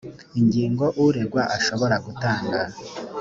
ingingo 0.39 0.85
uregwa 1.05 1.43
ashobora 1.57 1.95
gutanga 2.05 2.59